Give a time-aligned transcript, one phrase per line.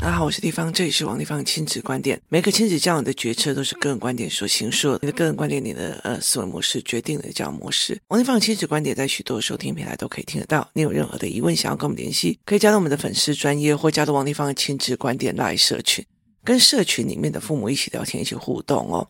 [0.00, 2.20] 大家好，我是丽芳，这里是王立芳亲子观点。
[2.28, 8.00] 每个亲子教育的决策都是个人观点所形塑，你的个人观点，你的呃思维模式决定了教育模式。
[8.08, 10.68] 王立芳亲子观点在许多收听平台都可以听得到。
[10.72, 16.04] 你有任何的疑问想要跟我们联系，可以加入我们的粉丝专业，或加入王立芳亲子观点 LINE 社群，
[16.42, 19.06] 跟社群里面的父母一起聊天，一起互动哦。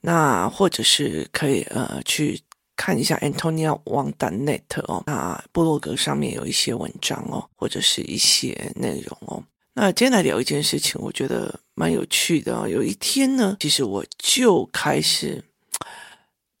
[0.00, 2.40] 那或者是可以呃去
[2.78, 9.42] 看一下 Antonia Wang Net 哦，那部落格上面有一些文章哦，或者是一些内容哦。
[9.74, 12.68] 那今天来聊一件事情，我觉得蛮有趣的哦。
[12.68, 15.44] 有一天呢，其实我就开始，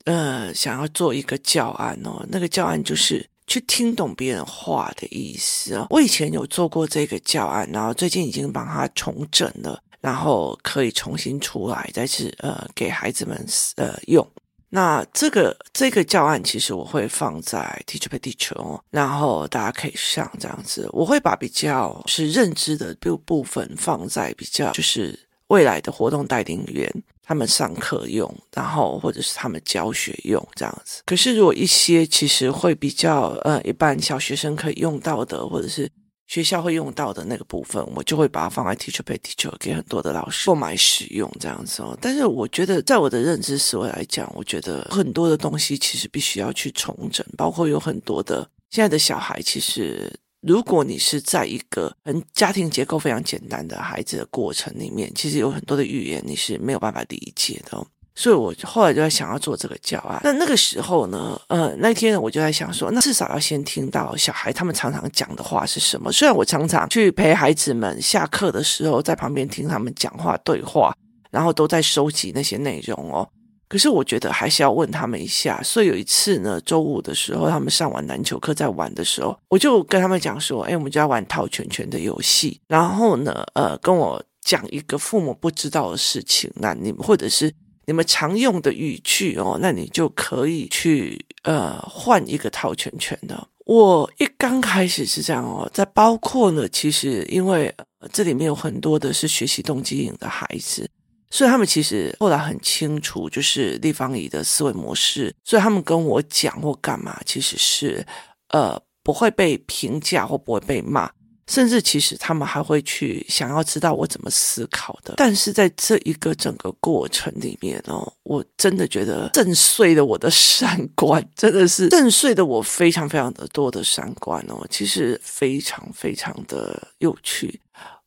[0.06, 2.26] 呃，想要做一个教案哦。
[2.28, 5.86] 那个教案就是去听懂别人话的意思哦。
[5.90, 13.46] 我以前有做过这个教案，然后最近已经帮他重整了，然后可以重新出来，再次呃给孩子们
[13.76, 14.28] 呃用。
[14.70, 20.88] 那这个这个教案其实我会放在 Teacher Pay Teacher，然后大家可以上这样子。
[20.92, 31.02] 我会把比较是认知的部部分放在比较就是未来的活动带领员他们上课用，然后或者是他们教学用这样子。
[31.06, 35.90] 可是如果一些其实会比较呃一般小学生可以用到的，或者是。
[36.28, 41.98] 学校会用到的那个部分，我就会把它放在 Teacher Pay Teacher 给很多的老师购买使用这样子哦。
[42.00, 50.12] 但是我觉得，在我的认知思维来讲，我觉得很多的东西其实必须要去重整，包括有很多的现在的小孩，其实
[50.42, 57.86] 如果你是在一个很家庭结构非常简单的孩子的过程里面，其实有很多的语言你是没有办法理解的。
[58.18, 60.20] 所以，我后来就在想要做这个教案。
[60.24, 66.10] 那那个时候呢，呃，那天我就在想说，那至少要先听到小孩他们常常讲的话是什么。
[66.10, 70.92] 虽然我常常去陪孩子们下课的时候，在旁边听他们讲话对话，
[71.30, 73.28] 然后都在收集那些内容哦。
[73.68, 75.62] 可是我觉得还是要问他们一下。
[75.62, 82.60] 所以有一次呢，周五的时候，他们上完篮球课在玩的时候，我就跟他们讲说：“哎，我们就要玩套圈圈的游戏。
[82.66, 86.50] 然后呢，呃，跟我讲一个父母不知道的事情。
[86.56, 87.54] 那你们或者是。”
[87.88, 93.48] 你们常用的语句哦，那你就可以去呃换一个套圈圈的。
[93.64, 97.74] 我一刚开始是这样哦，在包括呢，其实因为
[98.12, 100.86] 这里面有很多的是学习动机型的孩子，
[101.30, 108.06] 所以他们其实后来很清楚，就是立方体的思维模式，所以他们跟我讲或干嘛，其实是
[108.50, 111.10] 呃不会被评价或不会被骂。
[111.48, 124.64] 甚至其实他们还会去想要知道我怎么思考的，但是在这一个整个过程里面哦，我真的觉得震碎了我的三观，真的是震碎了我非常非常的多的三观哦。
[124.68, 127.58] 其实非常非常的有趣，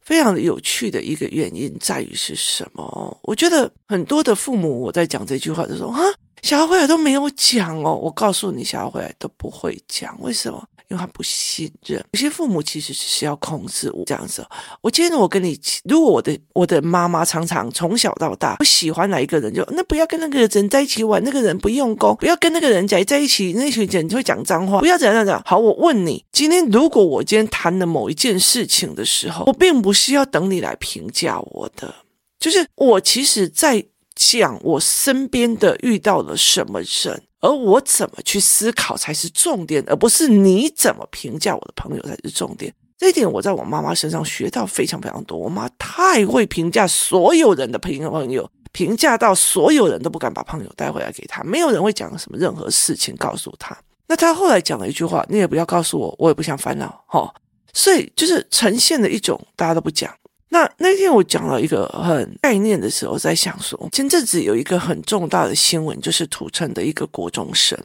[0.01, 3.19] 非常的有趣的一个原因在于是什么？
[3.23, 5.99] 我觉得很多的父母我在讲这句话的时候啊，
[6.43, 7.95] 小孩回来都没有讲哦。
[7.95, 10.63] 我告诉你，小孩回来都不会讲，为什么？
[10.91, 14.45] 因为他不信任，有些父母其实只是要控制我这样子。
[14.81, 25.41] 我今天我跟你，如果我的我的妈妈常常从小到大，不喜欢哪一个人就那不要跟那个人在一起玩，那个人不用功，不要跟那个人在在一起，那群人就会讲脏话，不要怎样怎样。
[25.45, 31.95] 好，我问你，今天如果我今天谈了某一件事情的时候，我并不是要等你来评价我的，
[32.37, 37.23] 就是我其实在讲我身边的遇到了什么人。
[37.41, 42.73] 而我怎么去思考才是重点，而不是你怎么评价我的朋友才是重点。
[42.97, 45.35] 这一点我在我妈妈身上学到非常非常多。
[45.35, 53.75] 我妈太会评价所有人的朋友，朋友评价到所有人都不敢把朋友带回来给她，没有人会讲什么任何事情告诉她。
[54.07, 57.33] 那她后来讲了一句话：“你也不要告诉我，我也不想烦恼。”哈，
[57.73, 60.13] 所以就是呈现了一种大家都不讲。
[60.53, 67.77] 那那天我讲了一个很概念的时候，在想说，前阵子有一个很重大的新闻，就是土城的一个国中生，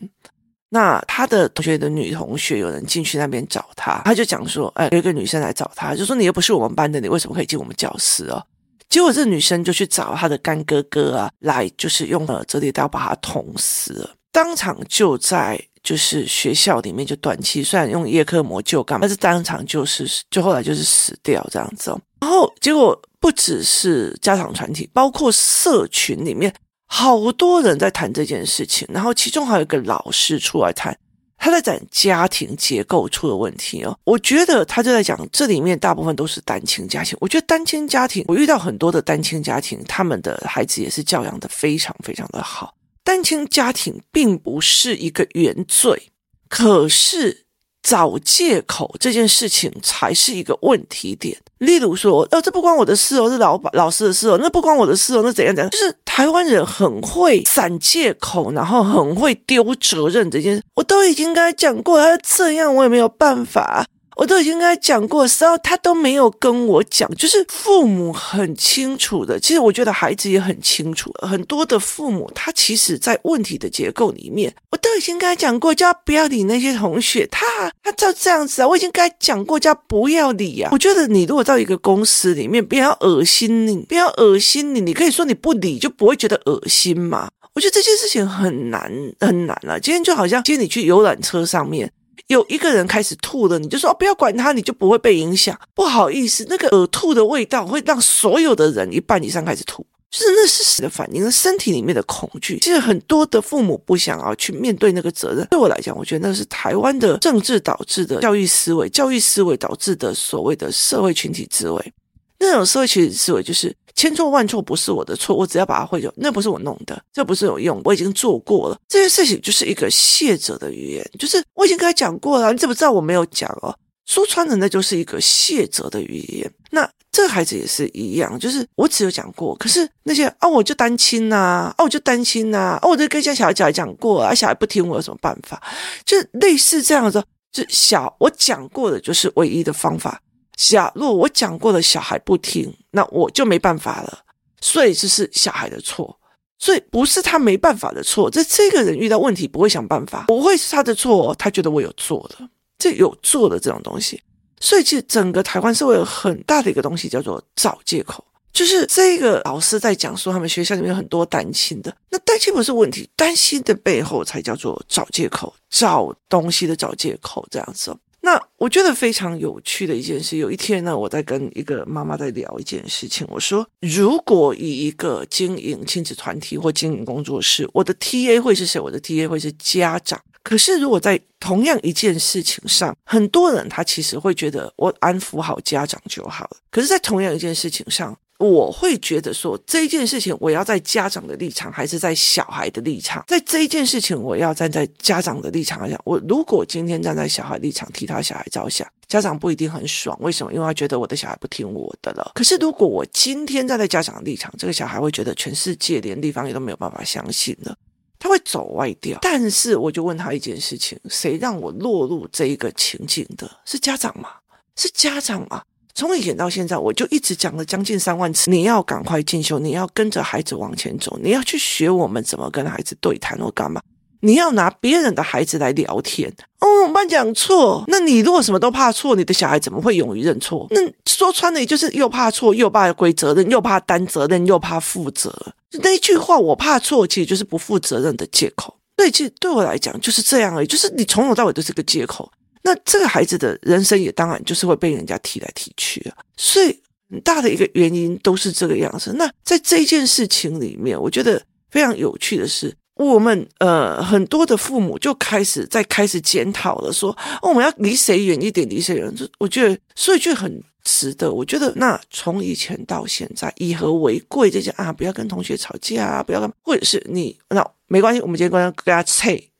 [0.70, 8.44] 那他的同学的女同学有人进去那边找他，他就讲说，哎，有一个女生来找他，就说你又不是我们班的，你为什么可以进我们教室哦？
[8.88, 15.56] 结果这女生就去找他的干哥哥啊，来就是用了折叠刀把他捅死了，当场就在。
[15.86, 22.00] 就是学校里面就短期，虽然用叶克膜救干，但是当场就是就后来就是死掉这样子哦。
[22.20, 26.52] 然后结果不只是家长团体，包括社群里面
[26.86, 30.98] 好多人在谈这件事情，然后其中还有一个老师出来谈，
[31.38, 33.96] 他在讲家庭结构出了问题哦。
[34.02, 42.74] 我觉得他就在讲这里面大部分都是单亲家庭，我觉得单亲家庭，我遇到很多的单亲家庭，他们的孩子也是教养的非常非常的好。
[43.06, 46.10] 单亲家庭并不是一个原罪，
[46.48, 47.44] 可是
[47.80, 51.38] 找借口这件事情才是一个问题点。
[51.58, 55.70] 例如说，哦，这不关我的事哦，是老板老师的事哦，那不关我的事哦，那怎样怎样？
[55.70, 60.62] 就是台湾人很会散借口，然后很会丢责任这件事。
[60.74, 63.86] 我都已经跟他讲过，他这样我也没有办法。
[64.16, 67.08] 我都已经跟他讲过，然后他都没有跟我讲。
[67.16, 71.12] 就是父母很清楚的，其实我觉得孩子也很清楚。
[71.20, 77.26] 很多的父母，他其实在问题的结构里面，我都已经跟他讲过，叫他不要理那些同学。
[77.30, 80.70] 他他照这样子啊，我已经跟他讲过，叫他不要理啊。
[80.72, 87.28] 我觉得你如果到一个公司里面，不要恶心你，不要恶心你，你可以说你不理就不会觉得恶心嘛。
[87.52, 88.90] 我觉得这件事情很难
[89.20, 89.78] 很难了。
[89.78, 91.90] 今天就好像今天你去游览车上面。
[92.28, 95.58] 有一个人开始吐了，你就说哦，不要管他，你就不会被影响。
[95.74, 102.58] 不好意思，那个呕吐的味道会让所有的人一半以上开始吐，就是那是死的反应，那身体里面的恐惧。
[102.58, 105.46] 其实很多的父母不想要去面对那个责任。
[105.50, 111.92] 对我来讲，我觉得那是台湾的政治导致的教育思维，教育思维导致的所谓的社会群体思维。
[112.38, 113.74] 那种社会其实思维就是。
[113.96, 118.78] 千错万错不是我的错，我只要把它会就，那不是我弄的，这不是有用，我已经做过了。
[118.86, 123.74] 这件事情就是一个谢责的语言，就是我已经跟他讲过了，你怎么知道我没有讲哦？
[124.04, 126.52] 说穿了，那就是一个谢责的语言。
[126.70, 135.58] 那这孩子也是一样，就是我只有讲过，可是那些啊，我就单亲呐，啊，我就担心呐，啊，我就跟家小孩讲讲过，啊，小孩不听我有什么办法？
[136.04, 140.20] 就类似这样子，就小我讲过的就是唯一的方法。
[140.56, 144.20] 假如我讲过的小孩不听，那我就没办法了。
[144.60, 146.18] 所以这是小孩的错，
[146.58, 148.30] 所以不是他没办法的错。
[148.30, 151.34] 这这个人遇到问题不会想办法，不会是他的错。
[151.34, 152.48] 他觉得我有做的，
[152.78, 154.20] 这有做的这种东西。
[154.58, 167.94] 所以其实整个台湾社会有很大的一个东西叫做找借口，就是这个老师在讲说他们学校里面有很多单亲的，那单亲不是问题，担心的背后才叫做找借口，找东西的找借口这样子。
[168.26, 173.24] 那我觉得非常有趣的一件事，有一天呢，我在跟一个妈妈在聊一件事情。
[173.30, 178.80] 我说，如果以一个经营亲子团体或经营工作室，我的 TA 会是谁？
[178.80, 180.20] 我的 TA 会是家长。
[180.42, 186.56] 可是如果在同样一件事情上，很多人他其实会觉得我安抚好家长就好了。
[186.68, 193.24] 可是，在同样一件事情上，我会觉得说，这件事情我要在家长的立场，还是在小孩的立场？
[193.26, 196.00] 在这件事情，我要站在家长的立场来讲。
[196.04, 200.16] 我如果今天站在小孩立场，替他小孩着想，家长不一定很爽。
[200.20, 200.52] 为什么？
[200.52, 202.32] 因为他觉得我的小孩不听我的了。
[202.34, 207.74] 可是如果我今天站在家长的立场，这个小孩会觉得全世界连立方也都没有办法相信了，
[208.18, 209.18] 他会走歪掉。
[209.22, 213.50] 但是我就问他一件事情：谁让我落入这一个情境的？
[213.64, 214.28] 是家长吗？
[214.76, 215.62] 是家长吗？
[215.96, 223.80] 从以前到现在，我就一直讲了将近三万次，你要赶快进修，你要跟着孩子往前走，你要去学我们怎么跟孩子对谈或干嘛，
[224.20, 226.30] 你要拿别人的孩子来聊天。
[226.60, 230.66] 哦，慢讲错，那你如果什么都怕错，你的小孩怎么会勇于认错？
[230.70, 235.34] 那说穿了，也就是又怕错，又怕归责任，又怕担责任，又怕负责。
[235.82, 238.76] 那一句话，我怕错，其实就是不负责任的借口。
[238.96, 242.30] 对，其实对我来讲就是这样而已，就是你从头到尾都是个借口。
[242.66, 246.76] 那这个孩子的人生也当然就是会被人家踢来踢去啊，所以
[247.08, 249.14] 很大的一个原因都是这个样子。
[249.16, 251.40] 那在这件事情里面，我觉得
[251.70, 259.14] 非常有趣的是，我们呃很多的父母就开始在开始检讨了，说，我们要离谁远一点，离谁远。
[259.14, 261.32] 就我觉得，所以就很值得。
[261.32, 269.55] 我觉得那从以前到现在，以和为贵这些啊，不要跟同学吵架啊，不要跟，或者是你那没关系，我们今天跟他跟他拆好。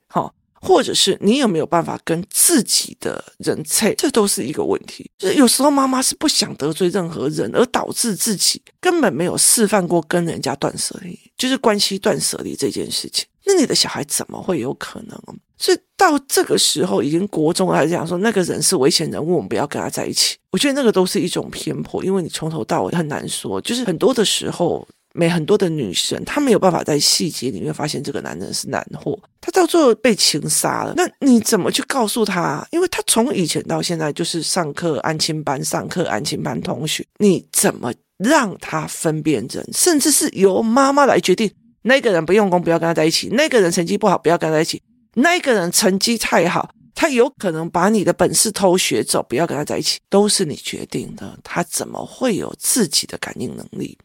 [0.67, 5.11] 或者是你有没有办法跟自己的人拆，这都是一个问题。
[5.19, 13.25] 就是有时候妈妈是不想得罪任何人，而导致自己根本没有示范过跟人家断舍离，就是关系断舍离这件事情。
[13.45, 15.19] 那你的小孩怎么会有可能？
[15.57, 20.37] 所以到这个时候，已经国中来讲说那个人是危险人物，我们不要跟他在一起。
[20.51, 24.87] 我觉得那个都是一种偏颇，因为你从头到尾很难说，就是很多的时候。
[25.17, 30.93] 没很多的女生，她没有办法在细节里面发现这个男人是男货，他到最后被情杀了。
[30.97, 32.67] 那你怎么去告诉他？
[32.71, 39.67] 因为他从以前到现在就是上课安亲班，上课安亲班同学，你怎么让他分辨人？
[39.73, 41.51] 甚至是由妈妈来决定，
[41.83, 44.79] 那个人不用功，不要跟他在一起；那个人成绩不好，不要跟他在一起；
[45.15, 51.39] 那个人成绩太好，他有可能把你的本事偷学走，不要跟他在一起，都是你决定的。
[51.43, 53.97] 他怎么会有自己的感应能力？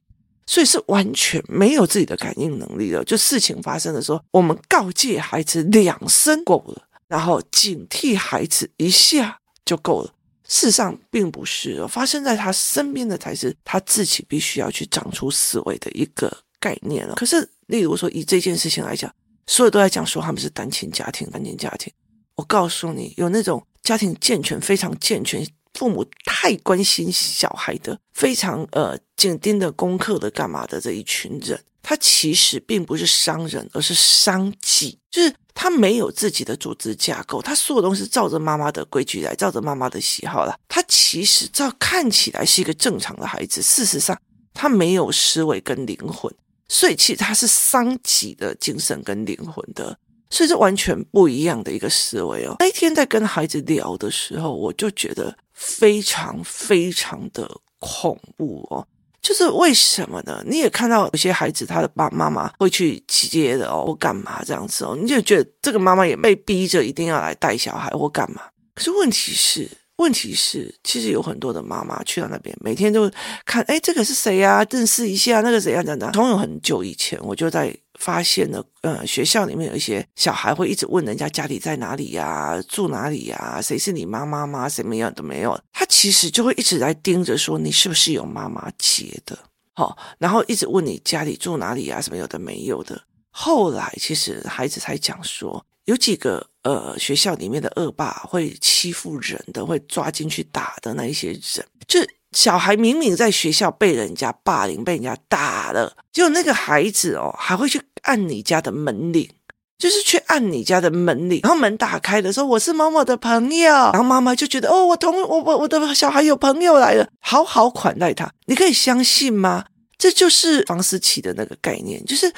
[0.46, 3.04] 所以是完全没有自己的感应能力的。
[3.04, 10.14] 就事情发生的时候，我们告诫孩子两声够了，然后警惕孩子一下就够了。
[10.48, 17.16] 事实上并不是，发生在他身边的才是他自己必须要去长出思维的一个概念了。
[17.16, 19.10] 可是，例如说以这件事情来讲，
[19.48, 21.94] 所有都在讲说他们是单亲家庭，单亲家庭。
[22.36, 25.48] 我告诉你，有那种家庭健全、非常健全。
[25.74, 40.58] 父母太关心小孩的，非常呃紧盯的功课的干嘛的这一群人，他其实并不是商人，而是商妓，就是他没有自己的组织架构，他所有东西照着妈妈的规矩来，照着妈妈的喜好来。
[40.68, 44.20] 他其实照看起来是一个正常的孩子，事实上
[44.54, 46.34] 他没有思维跟灵魂，
[46.68, 49.98] 所以其实他是商妓的精神跟灵魂的。
[50.34, 52.56] 所以是完全不一样的一个思维哦。
[52.60, 57.50] 那一天在跟孩子聊的时候，我就觉得非常非常的
[57.80, 58.86] 恐怖哦。
[59.22, 60.44] 就是为什么呢？
[60.48, 68.42] 你也看到有些孩子他的爸爸妈妈会去接的哦，或干嘛这样子哦，你就觉得这个妈妈也被逼着一定要来带小孩或干嘛。
[68.74, 73.10] 可是问题是，问题是，其实有很多的妈妈去到那边，每天都
[73.46, 74.66] 看，哎，这个是谁呀？
[74.72, 75.84] 认识一下，那个谁呀？
[75.84, 76.12] 等等。
[76.14, 77.72] 从有很久以前，我就在。
[78.02, 84.68] 发现了，呃，学校里面有一些小孩会一直问人家家里在哪里呀，住哪里呀，谁是你妈妈吗？
[84.68, 89.38] 什么样都没有，他其实就会一直在盯着说你是不是有妈妈接的，
[89.76, 93.00] 好，然后一直问你家里住哪里呀，什么有的没有的。
[93.30, 102.00] 后来其实孩子才讲说，有几个呃学校里面的恶霸会欺负人的，会抓进去打的那一些人，就。
[102.32, 109.30] 小孩明明在学校被人家霸凌，被人家打了，结果那个孩子哦，还会去按你家的门铃，
[109.78, 118.32] 就是去按你家的门铃，然后门打开的时候，我是某某的朋友，然后妈妈就觉得哦，我同我我我的小孩有朋友来了，好好款待他。
[118.46, 119.66] 你可以相信吗？
[119.98, 122.32] 这就是房思琪的那个概念，就是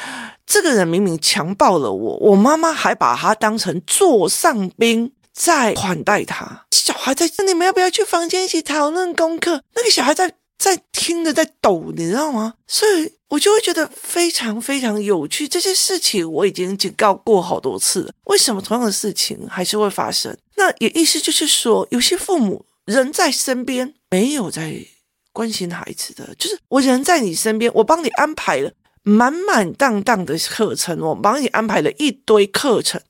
[0.45, 5.13] 这个人明明强暴了我，我妈妈还把他当成座上宾。
[5.35, 9.63] 在款待他，小孩在这，你们要不要去房间一起讨论功课？
[9.73, 12.55] 那个小孩在在听着，在抖，你知道吗？
[12.67, 15.47] 所以我就会觉得非常非常有趣。
[15.47, 20.37] 这些事情我已经警告过好多次了，为什么同样的事情还是会发生？
[20.57, 24.85] 那也意思就是说，有些父母人在身边，没有在
[25.31, 28.69] 关心孩子的，就是我人在你身边，我帮你安排了
[29.03, 33.01] 满满当当的课程，我帮你安排了一堆课程，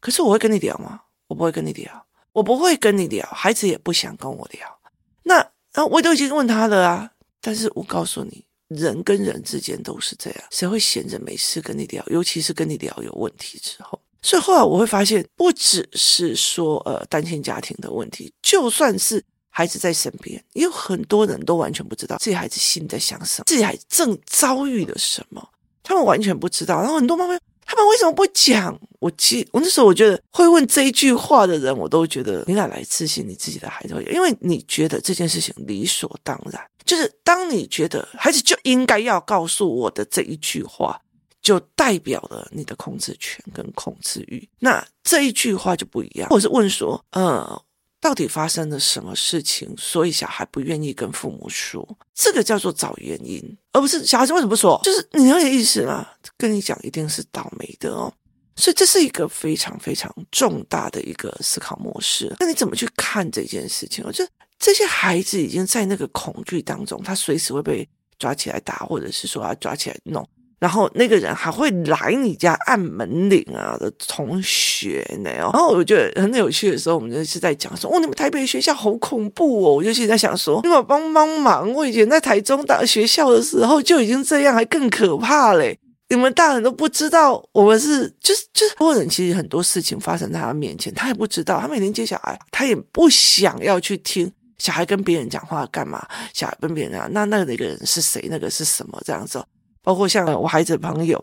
[0.00, 1.00] 可是我会跟你聊吗？
[1.26, 4.78] 我不会跟你聊，我不会跟你聊，孩子也不想跟我聊。
[5.22, 5.40] 那
[5.72, 7.10] 啊，我都已经问他了啊。
[7.40, 12.04] 但是我告诉你，人跟人之间都是这样，谁会闲着没事跟你聊？
[12.08, 14.00] 尤其是跟你聊有问题之后。
[14.20, 25.48] 所以后来我会发现，不只是说呃单亲家庭的问题，就算是孩子在身边，也有很多人都完全不知道自己孩子心在想什么，自己孩子正遭遇了什么，
[25.82, 26.80] 他们完全不知道。
[26.80, 27.38] 然后很多妈妈。
[27.68, 28.76] 他们为什么不讲？
[28.98, 33.28] 我记，我那时候我觉得会问这一句话的人，我都觉得你哪来自信？
[33.28, 40.98] 你自己的孩子，因为你觉得这件事情理所当然，就是当你觉得孩子就应该要告诉我的这一句话，
[41.42, 44.48] 就代表了你的控制权跟控制欲。
[44.58, 46.28] 那这一句话就不一样。
[46.30, 47.62] 或者是问说，呃。
[48.00, 51.86] 到底发生了什么事情，所以小孩不愿意跟父母说？
[52.14, 54.80] 这个叫做找原因，而不是小孩子为什么不说？
[54.84, 56.06] 就是你有点意思吗？
[56.36, 58.12] 跟你讲一定是倒霉的哦。
[58.56, 62.34] 所以这是一个非常非常重大的一个思考模式。
[62.40, 64.04] 那你怎么去看这件事情？
[64.04, 67.88] 我觉得这些孩子已经在那个恐惧当中，他随时会被
[68.18, 70.28] 抓起来打，或者是说要抓起来弄。
[70.58, 79.74] 然后那个人还会来你家按门铃啊的同学呢，然后我觉得很有趣的时候，我们就是在讲说，哦，你们台北学校好恐怖哦！
[79.74, 81.72] 我就现在想说，你们帮帮忙！
[81.72, 85.78] 我以前在台中大学校的时候就已经这样，还更可怕嘞！
[86.08, 98.26] 你们大人都不知道，我们是就是就是，多人其实很多事情发生在他面前，他也不知道，他每天接小孩，他也不想要去听小孩跟别人讲话干嘛，小孩跟别人啊，那那个那个人是谁？
[98.30, 99.00] 那个是什么？
[99.04, 99.40] 这样子。
[99.82, 101.22] 包括像我孩子的朋友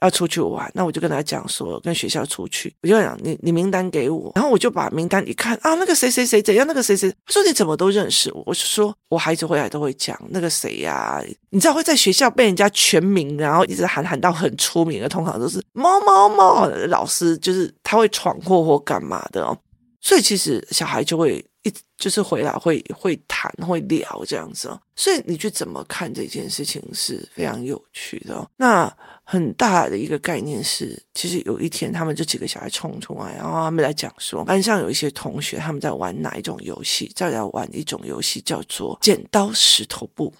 [0.00, 8.42] 要出去玩，那我就跟他讲说，跟学校出去，我就讲你你名单给我，然后我就把名单一看啊，那个谁谁谁怎样，那个谁谁，他说你怎么都认识我？
[8.46, 19.54] 我是说我孩子回来都会讲那个谁呀、你知道会在学校被人家全名，然后一直喊喊到很出名的，通常都是某某某老师，就是他会闯祸或干嘛的哦，
[20.00, 21.44] 所以其实小孩就会。
[21.62, 28.50] 一就是回来会会谈会聊这样子哦，所以你去怎么看这件事情是非常有趣的哦。
[28.56, 28.90] 那
[29.24, 40.32] 很大的一个概念是，其实有一天他们这几个小孩冲出来，然后他们来讲说，班上有一些同学他们在玩哪一种游戏，在玩一种游戏叫做剪刀石头布。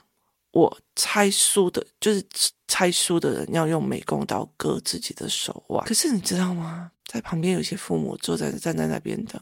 [0.53, 2.25] 我猜输的就是
[2.67, 5.85] 猜输的人要用美工刀割自己的手腕。
[5.87, 6.91] 可是你知道吗？
[7.07, 9.41] 在旁边有些父母坐在站在那边等。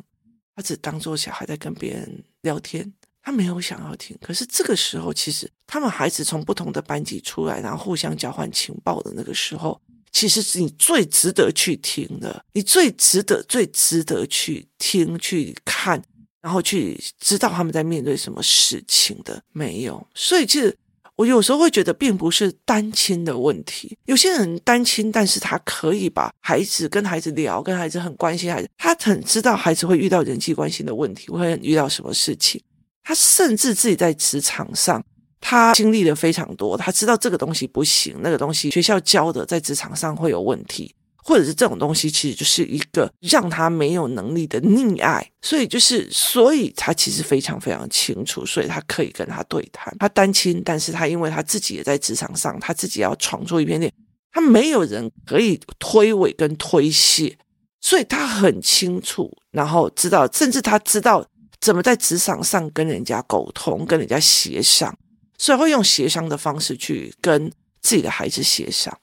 [0.59, 4.19] 他只当做小孩在跟别人聊天，他没有想要听。
[4.21, 16.03] 可是这个时候，其实他们孩子从不同的班级出来，然后互相交换情报的那个时候，其实是你最值得去听的，你最值得、最值得去听、去看
[16.41, 20.05] 然后去知道他们在面对什么事情的，没有。
[20.13, 20.77] 所以其实
[21.19, 23.99] 我有时候会觉得，并不是单亲的问题。
[24.05, 32.63] 有些人单亲，但是他可以把孩子跟孩子聊，跟孩子很关心孩子，他很知道孩子会遇到人际关系的问题，会遇到什么事情。
[33.03, 35.05] 他甚至自己在职场上，
[35.41, 40.95] 他经历了非常多，他知道这个东西不行，那个东西学校教的在职场上会有问题。
[41.29, 49.95] 或者是这种东西，其实就是一个让他没有能力的溺爱，所以就是，所以他其实非常非常清楚，所以他可以跟他对谈。
[49.99, 53.93] 他单亲，但是他因为他自己也在职场上，他自己要闯出一片天，
[54.33, 57.37] 他没有人可以推诿跟推卸，
[57.83, 61.23] 所以他很清楚，然后知道，甚至他知道
[61.61, 64.97] 怎么在职场上跟人家沟通，跟人家协商，
[65.37, 68.99] 所以会用协商的方式去跟自己的孩子协商。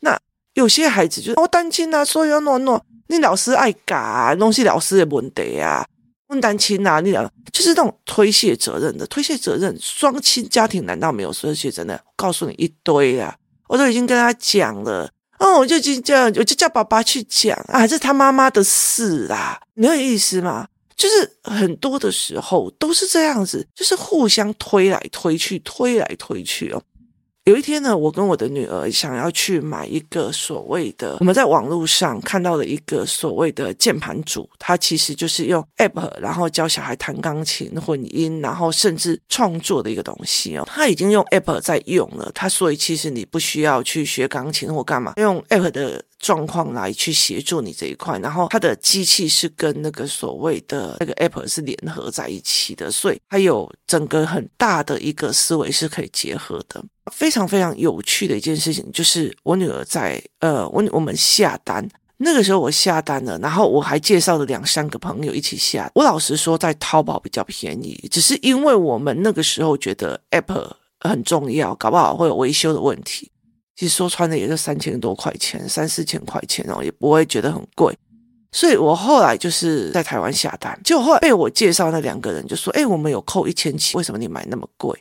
[0.00, 0.18] 那。
[0.58, 5.86] 有些孩子就是我单亲啊，所以要诺诺，你老师爱嘎东西，老师的问题啊，
[6.30, 7.22] 问单亲啊，你俩
[7.52, 11.98] 就是那种推卸责任的，推卸责任，双亲家庭难道没有推卸责任？
[12.16, 13.36] 告诉你一堆啊，
[13.68, 20.66] 我都已经跟他讲了，哦，我就已经这样，我就叫爸爸去讲啊，这是他妈妈的事啦，你有意思吗？
[20.96, 26.82] 就是很多的时候都是这样子，就是互相推来推去，推来推去哦。
[27.48, 40.64] 有一天呢，我跟我的女儿想要去买一个所谓的我们在网络上看到的一个所谓的键盘组，它其实就是用 App，然后教小孩弹钢琴、混音，然后甚至创作的一个东西哦。
[40.66, 46.04] 他已经用 App 在用了，他所以其实你不需要去学钢琴或干嘛，用 App 的。
[46.18, 56.84] 状况来去协助你这一块，然后它的机器是跟那个所谓的那个 App 是联合在一起的，所以它有整个很大的一个思维是可以结合的。
[57.10, 61.86] 非常非常有趣的一件事情就是，我女儿在呃，我我们下单
[62.16, 65.90] 那个时候我下单了，然后我还介绍了两三个朋友一起下。
[65.94, 73.30] 我老实说，在淘宝比较便宜，只是因为我们那个时候觉得 App 很重要，搞不好会有维修的问题。
[73.76, 77.96] 其实说穿了也就三千多块钱，三四千块钱哦，也不会觉得很贵。
[78.50, 84.92] 所以我后来就是在台湾下单，就后来被我介绍那两个人就说：“哎，我们有扣一千七，为什么你买那么贵？”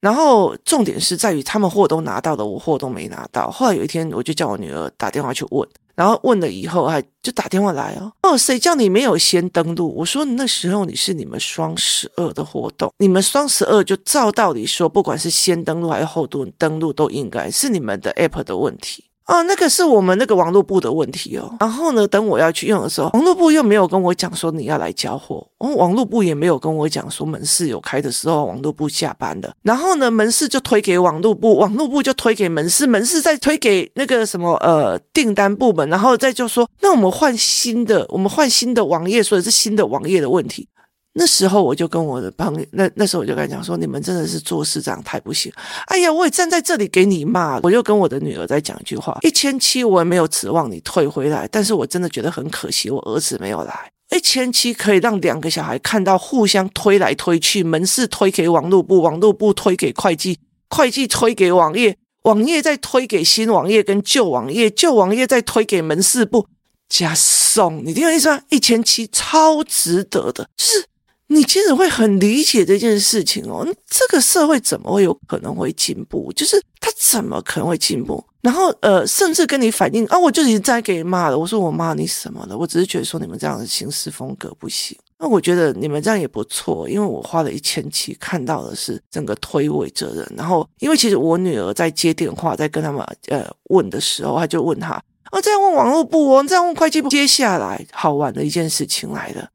[0.00, 3.50] 然后重点是在于他们货都拿到了，我货都没拿到。
[3.50, 5.68] 后来有一天，我就叫我女儿打电话去问。
[5.96, 9.92] 然后问了以后，还就打电话来哦，哦，谁叫你没有先登录？
[9.96, 16.24] 我说那时候你是你们双十二的活动，你们双十二就照道理说，不管是先登录还是后
[16.56, 19.06] 登录，都应该是你们的 app 的问题。
[19.28, 21.54] 哦，那个是我们那个网络部的问题哦。
[21.60, 25.46] 然后呢，等我要去用的时候，网络部又没有跟我讲说你要来交货。
[25.58, 29.52] 哦，网络部也没有跟我讲说门市有开的时候，网络部下班了。
[29.62, 40.66] 然后呢，门市就推给网络部，网络部就推给门市，门市再推给那个什么呃订单部门，然后再就说，那我们换新的，我们换新的网页，所以是新的网页的问题。
[41.14, 45.52] 那时候我就跟我的朋友，那那时候我就跟他讲说，你们真的是做事这样太不行。
[45.86, 53.90] 哎呀，我也站在这里给你骂，我就跟我的女儿在讲一句话：一千七我也没有指望你退回来，但是我真的觉得很可惜，我儿子没有来。
[54.14, 60.38] 一千七可以让两个小孩看到互相推来推去，门市推给网络部，网络部推给会计，
[60.70, 66.46] 会计推给网页，网页再推给新网页跟旧网页，旧网页再推给门市部
[66.88, 67.84] 加送。
[67.84, 68.40] 你听我意思吗？
[68.50, 70.86] 一千七超值得的，就是。
[71.28, 76.32] 你其实会很理解这件事情哦，这个社会怎么会有可能会进步？
[76.34, 78.24] 就是他怎么可能会进步？
[78.40, 81.38] 然后呃，甚至跟你反映啊，我就已经在给你骂了。
[81.38, 82.56] 我说我骂你什么了？
[82.56, 84.96] 我只是觉得说你们这样的行事风格不行。
[85.18, 90.32] 那我觉得你们这样也不错，因为我花了一千七看到的是整个推诿责任。
[90.36, 94.94] 然后因为其实我女儿在接电话，在跟他们呃问的时候，她就问他
[95.32, 97.08] 哦，这样问网络部哦，这样问会计部。
[97.08, 99.48] 接下来好玩的一件事情来了。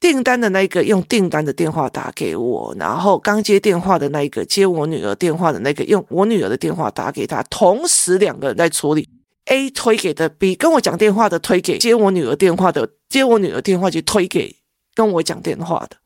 [0.00, 9.08] 订单的那个用订单的电话打给我，然后刚接电话的那一个接我女儿电话的那个用我女儿的电话打给他，同时两个人在处理。
[9.46, 14.54] A 推给的 B 跟我讲电话的推给接我女儿电话的接我女儿电话就推给
[14.94, 15.96] 跟我讲电话的，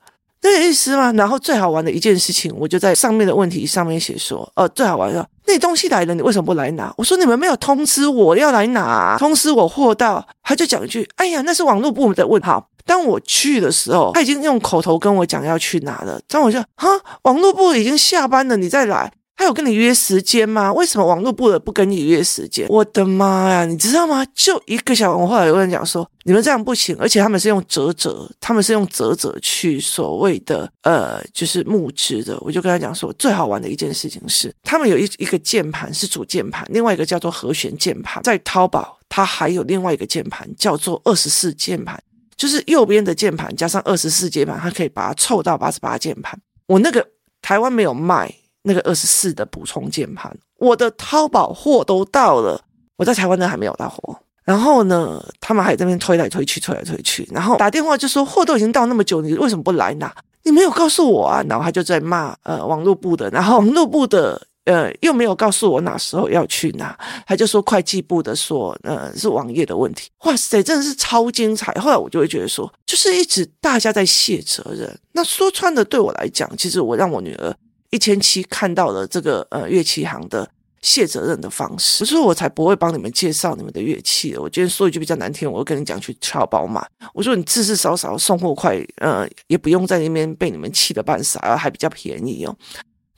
[0.42, 1.12] 那个意思吗？
[1.14, 6.94] 然后最好玩的一件事情，我就在上面的问题上面写说，呃，最好玩的，那东西来了，你为什么不来拿？
[6.96, 12.68] 我说你们没有通知我要来拿，通知我货到，他就讲一句，哎呀，那是网络部门的问号。
[12.85, 16.21] 当我去的时候，他已经用口头跟我讲要去哪了。
[16.29, 16.88] 当我就哈，
[17.23, 19.12] 网络部已经下班了，你再来。
[19.35, 20.73] 他有跟你约时间吗？
[20.73, 22.64] 为什么网络部的不跟你约时间？
[22.68, 24.25] 我的妈呀，你知道吗？
[24.35, 32.38] 就一个小时，我后来有人讲说，你们这样不行，而且他们是用啧啧，他们是用啧啧去所谓的呃，就是募资的。
[32.40, 42.01] 我就跟他讲说，最好玩的一件事情是，他们有一一个键盘是主键盘，另外一个叫做和弦键盘，在淘宝它还有另外一个键盘叫做二十四键盘。
[42.42, 46.37] 就是右边的键盘加上二十四键盘，它可以把它凑到八十八键盘。
[46.66, 47.07] 我那个
[47.40, 52.61] 台湾没有卖那个二十四的补充键盘，我的淘宝货都到了，
[52.96, 54.18] 我在台湾呢还没有到货。
[54.42, 60.12] 然后呢，他们还在那边推来推去，推来推去，然后打电话就说货都已经到那么久，你为什么不来拿？
[60.42, 61.44] 你没有告诉我啊！
[61.48, 64.48] 然后他就在骂呃网络部的，然后网络部的。
[64.64, 66.96] 呃，又没有告诉我哪时候要去拿，
[67.27, 70.09] 他就说会计部的说，呃，是网页的问题。
[70.25, 71.72] 哇塞，真的是超精彩。
[71.81, 74.96] 后来我就会觉得说，就是一直大家在卸责任。
[75.12, 77.53] 那说穿的，对我来讲，其实我让我女儿
[77.90, 80.48] 一千七看到了这个呃乐器行的
[80.81, 82.05] 卸责任的方式。
[82.05, 84.37] 所以我才不会帮你们介绍你们的乐器。
[84.37, 86.87] 我今天说一句比较难听，我会跟你讲去敲宝马。
[87.12, 92.57] 我说你至至少少送货快，呃，也不用在那边被你们气得半死，还比较便宜哦。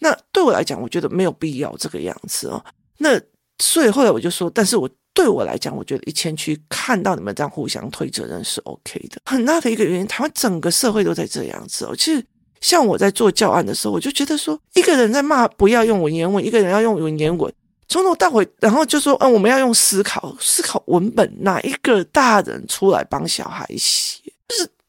[0.04, 2.62] 那对我来讲，我觉得没有必要这个样子哦。
[2.98, 3.18] 那
[3.58, 9.22] 所以后来我就说，但是我对我来讲，我觉得一千区看到你们这样互相推责任是 OK 的。
[9.24, 11.96] 很大的一个原因，台湾整个社会都在这样子哦。
[11.96, 12.22] 其实
[12.60, 17.50] 像我在做教案的时候，我就觉得说，一个人在骂不要用文言文，一个人要用文言文，
[17.88, 24.20] 从头到尾，然后就说，嗯，我们要用思考，思考文本，哪一个大人出来帮小孩写？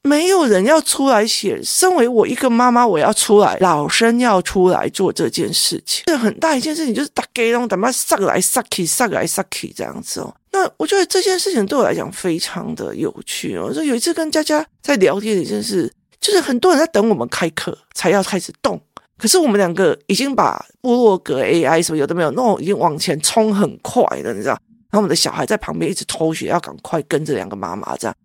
[0.05, 10.31] 没有人要出来写，身为我一个妈妈，我要出来，老生要出来做这件事情，这很大一件事情，就是大家拢他妈上来上去，上来上去这样子哦。
[10.51, 13.73] 那我觉得这件事情对我来讲非常的有趣哦。
[13.73, 15.91] 就有一次跟佳佳在聊天的一件事，
[16.21, 18.79] 就是很多人在等我们开课才要开始动，
[19.17, 24.53] 可是我们两个已经把部落格 AI 什么有的没有，那种已经往前冲很快了，你知道？
[24.91, 28.15] 然后我们的小孩在旁边一直偷学，要赶快跟着两个妈妈这样。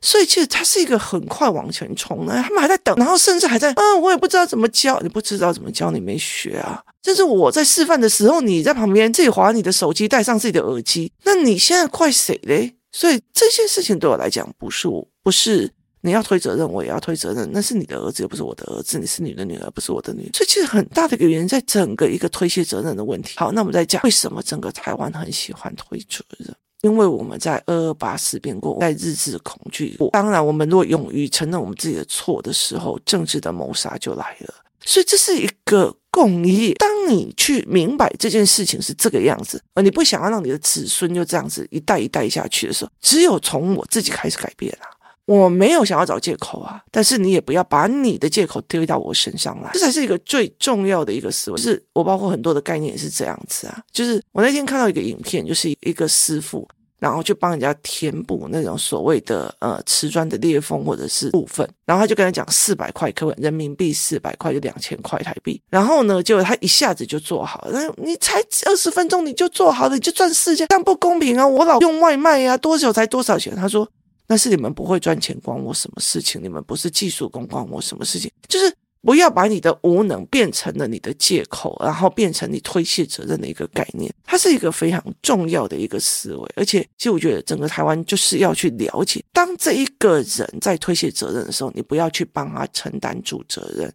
[0.00, 6.80] 所以其实他是一个很快往前冲的，他们还在等，然后甚至还在，嗯，我也不知道怎么教，你不知道怎么教，你没学啊。
[7.02, 12.74] 甚至我在示范的时候，你在旁边自己划你的手机，戴上自己的耳机，那你现在怪谁嘞？
[12.92, 15.70] 所以这些事情对我来讲，不是我，不是
[16.02, 17.50] 你要推责任，我也要推责任。
[17.52, 20.30] 那是你的儿子，又不是我的儿子；你是你的女儿，不是我的女儿。
[20.32, 23.34] 所以其实很大的一个原因，在整个一个推卸责任的问题。
[23.36, 26.54] 好，那我们再讲为什么整个台湾很喜欢推责任。
[26.82, 34.54] 因为我们在二二八事变过，在日治恐惧过，当然，我们若勇于承认我们自己的错的时候，政治的谋杀就来了。
[34.84, 36.72] 所以这是一个共业。
[36.74, 44.86] 当你去明白这件事情是这个样子，而你不想要让你的子孙就这样子一代一代下去的时候，只有从我自己开始改变啊！
[45.28, 51.56] 我没有想要找借口啊，但是你也不要把你的借口丢到我身上来，这才是一个最重要的一个思维。
[51.58, 56.66] 就是我包括很多的概念也是这样子啊，就是我那天看到一个影片，就是一个师傅，
[56.98, 71.46] 然后去帮人家填补那种所谓的呃瓷砖的裂缝或者是部分，然后他就跟他讲四百块可人民币四百块就两千块台币，然后呢，结果他一下子就做好了，那你才二十分钟你就做好了，你就赚四千，这样不公平啊！
[71.46, 73.54] 我老用外卖呀，多久才多少钱？
[73.54, 73.86] 他说。
[74.28, 76.40] 那是你们不会赚钱，关我什么事情？
[76.42, 78.30] 你们不是技术工，关我什么事情？
[78.46, 84.12] 就是不要把你的无能变成了你的借口，然后变成你推卸责任的一个概念。
[84.24, 93.90] 它是一个非常重要的一个思维，而且其实我觉得整个台湾就是要去了解，当这一个人在推卸责任的时候，你不要去帮他承担住责任，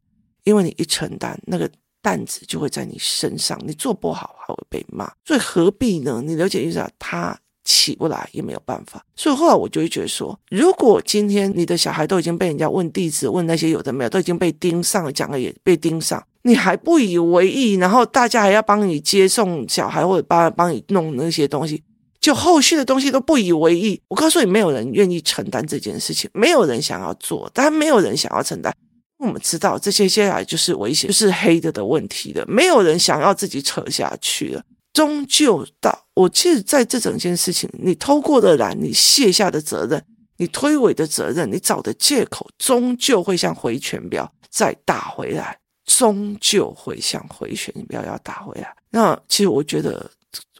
[0.46, 1.70] 因为你一承担，那个
[2.02, 6.24] 担子就会在你身上，你做不好还会被骂，所以何必呢？
[6.26, 7.40] 你了解一下他。
[7.64, 21.82] 起不来也没有办法，所以后来我就会觉得说，如果今天你的小孩都已经被人家问地址、问那些有的没有，都已经被盯上了，讲了也被盯上，你还不以为意，然后大家还要帮你接送小孩或者帮帮你弄那些东西，
[22.20, 24.02] 就后续的东西都不以为意。
[24.10, 28.74] 我告诉你，没有人愿意承担这件事情，没有人想要做，但没有人想要承担。
[29.20, 34.62] 我们知道这些接下来就是危险，就是黑的的问题的，没有人想要自己扯下去了。
[34.94, 40.06] 终究到，我其实在这整件事情，你偷过的懒，你卸下的责任，
[40.38, 48.74] 你推诿的责任，你找的借口，终究会像回旋镖再打回来，终究会像回旋镖要打回来。
[48.92, 50.10] 那其实我觉得。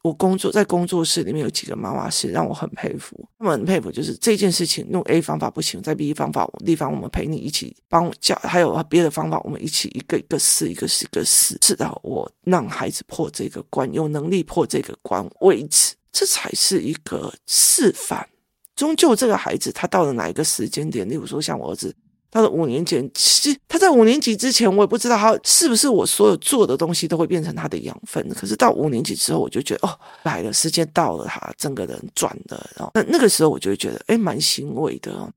[0.04, 18.28] 我工作在工作室里面有几个妈妈是让我很佩服，他们很佩服，就是这件事情用 A 方法不行，在 B 方法地方我们陪你一起帮我教，还有别的方法我们一起一个一个试，一个试一个试，直到我让孩子破这个关，有能力破这个关为止，这才是一个示范。
[18.76, 21.96] 终究这个孩子他到了哪一个时间点，例如说像我儿子。
[22.34, 28.28] 到了五年前，其实他在五年级之前，我也不知道他是不是我所有做的东西都会变成他的养分。
[28.30, 32.70] 可是到五年级之后，我就觉得哦，来了，时间到了，他整个人转了。
[32.76, 35.32] 然后那那个时候，我就会觉得哎，蛮欣慰的。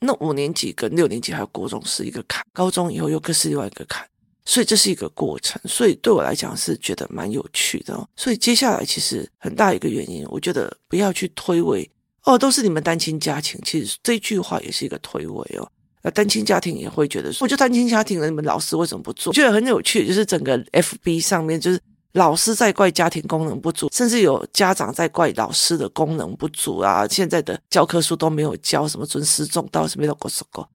[0.00, 4.04] 那五年级跟六年级还有国中是一个坎，高中以后又更是另外一个坎，
[4.44, 5.62] 所以这是一个过程。
[5.64, 8.04] 所以对我来讲是觉得蛮有趣的。
[8.16, 11.88] 所以接下来其实很大一个原因，我觉得不要去推诿。
[12.24, 13.60] 哦，都是你们单亲家庭。
[13.64, 15.70] 其实这句话也是一个推诿哦。
[16.02, 19.32] 那单亲家庭也会觉得说，我就单亲家庭了，你们老师为什么不做？
[19.32, 21.80] 觉得很有趣，就是整个 FB 上面，就是
[22.12, 27.06] 老师在怪家庭功能不足，甚至有家长在怪老师的功能不足啊。
[27.08, 30.66] 现在的教科书都没有教什么尊师重道，什么都狗屎狗。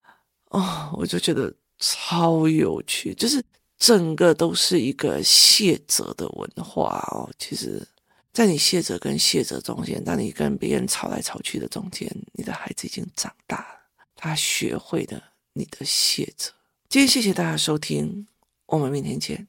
[0.52, 3.44] 哦，我就觉得超有趣，就是
[3.78, 7.30] 整个都是一个卸责的文化哦。
[7.38, 7.86] 其实，
[8.32, 13.77] 在你卸责跟卸责中间，当你跟别人吵来吵去的中间，你的孩子已经长大了。
[14.18, 15.22] 他学会的
[15.54, 16.52] 你的谢责。
[16.90, 18.28] 今天谢谢大家收听，
[18.66, 19.48] 我们明天见。